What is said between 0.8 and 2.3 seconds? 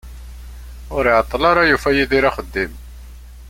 Ur iεeṭṭel ara yufa Yidir